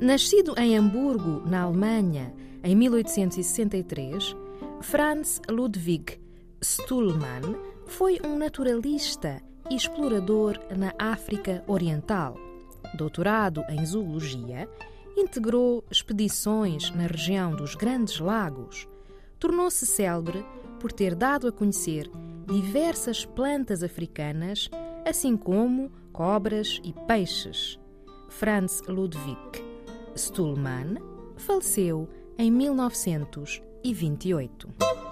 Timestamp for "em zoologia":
13.70-14.68